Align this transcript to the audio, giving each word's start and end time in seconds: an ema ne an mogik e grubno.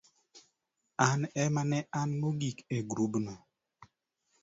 an 1.07 1.19
ema 1.43 1.61
ne 1.71 1.79
an 1.99 2.09
mogik 2.21 2.57
e 2.75 2.77
grubno. 2.89 3.33